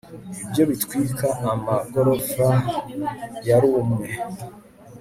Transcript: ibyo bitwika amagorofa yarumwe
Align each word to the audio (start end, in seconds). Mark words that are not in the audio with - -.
ibyo 0.45 0.63
bitwika 0.69 1.27
amagorofa 1.51 2.47
yarumwe 3.47 4.07